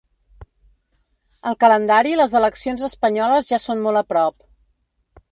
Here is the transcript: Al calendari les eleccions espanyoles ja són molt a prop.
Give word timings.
Al 1.49 1.57
calendari 1.63 2.13
les 2.21 2.33
eleccions 2.39 2.85
espanyoles 2.87 3.49
ja 3.51 3.59
són 3.67 3.83
molt 3.89 4.01
a 4.01 4.03
prop. 4.15 4.41